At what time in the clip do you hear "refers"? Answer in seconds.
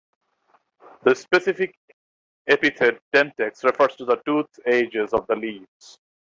3.63-3.95